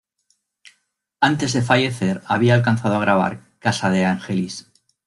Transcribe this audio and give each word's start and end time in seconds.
Antes 1.19 1.53
de 1.53 1.61
fallecer 1.61 2.23
había 2.25 2.55
alcanzado 2.55 2.95
a 2.95 2.99
grabar 3.01 3.39
"Casa 3.59 3.91
de 3.91 4.03
Angelis". 4.05 4.65